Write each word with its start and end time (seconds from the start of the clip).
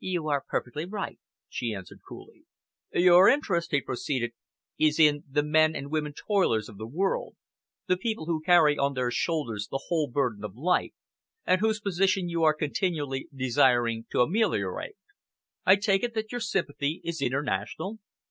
"You 0.00 0.28
are 0.28 0.42
perfectly 0.48 0.86
right," 0.86 1.18
she 1.46 1.74
answered 1.74 2.00
coolly. 2.08 2.46
"Your 2.94 3.28
interest," 3.28 3.70
he 3.70 3.82
proceeded, 3.82 4.32
"is 4.78 4.98
in 4.98 5.24
the 5.30 5.42
men 5.42 5.76
and 5.76 5.90
women 5.90 6.14
toilers 6.14 6.70
of 6.70 6.78
the 6.78 6.86
world, 6.86 7.36
the 7.86 7.98
people 7.98 8.24
who 8.24 8.40
carry 8.40 8.78
on 8.78 8.94
their 8.94 9.10
shoulders 9.10 9.68
the 9.70 9.84
whole 9.88 10.08
burden 10.08 10.42
of 10.42 10.56
life, 10.56 10.94
and 11.44 11.60
whose 11.60 11.80
position 11.82 12.30
you 12.30 12.42
are 12.44 12.54
continually 12.54 13.28
desiring 13.34 14.06
to 14.10 14.22
ameliorate. 14.22 14.96
I 15.66 15.76
take 15.76 16.02
it 16.02 16.14
that 16.14 16.32
your 16.32 16.40
sympathy 16.40 17.02
is 17.04 17.20
international?" 17.20 17.98